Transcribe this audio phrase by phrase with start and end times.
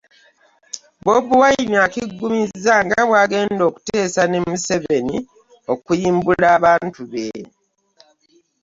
[1.03, 5.17] Bobi Wine akiggumizza nga bw'atagenda kuteesa na Museveni
[5.85, 7.27] kuyimbula bantu be